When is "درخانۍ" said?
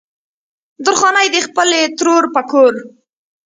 0.85-1.27